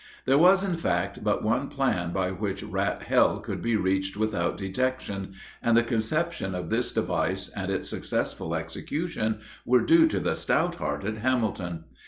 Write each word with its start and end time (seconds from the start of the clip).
There 0.25 0.39
was, 0.39 0.63
in 0.63 0.77
fact, 0.77 1.23
but 1.23 1.43
one 1.43 1.67
plan 1.69 2.09
by 2.11 2.31
which 2.31 2.63
Rat 2.63 3.03
Hell 3.03 3.39
could 3.39 3.61
be 3.61 3.75
reached 3.75 4.17
without 4.17 4.57
detection, 4.57 5.35
and 5.61 5.77
the 5.77 5.83
conception 5.83 6.55
of 6.55 6.71
this 6.71 6.91
device 6.91 7.49
and 7.49 7.69
its 7.71 7.89
successful 7.89 8.55
execution 8.55 9.41
were 9.63 9.81
due 9.81 10.07
to 10.07 10.19
the 10.19 10.35
stout 10.35 10.77
hearted 10.77 11.17
Hamilton. 11.19 11.83